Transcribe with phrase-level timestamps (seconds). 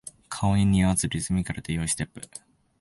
[0.29, 2.21] 顔に似合わずリズミカルで良いステップ